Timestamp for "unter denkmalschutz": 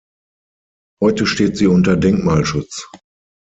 1.67-2.89